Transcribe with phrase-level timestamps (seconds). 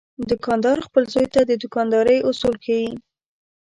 [0.29, 2.89] دوکاندار خپل زوی ته د دوکاندارۍ اصول ښيي.